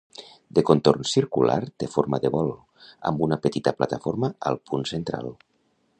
De 0.59 0.61
contorn 0.69 1.05
circular, 1.09 1.57
té 1.83 1.89
forma 1.97 2.21
de 2.25 2.33
bol, 2.37 2.51
amb 3.11 3.23
una 3.27 3.41
petita 3.47 3.77
plataforma 3.83 4.33
al 4.53 4.59
punt 4.71 4.89
central. 4.97 5.35